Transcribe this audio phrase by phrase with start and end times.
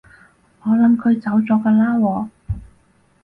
[0.63, 2.29] 我諗佢走咗㗎喇喎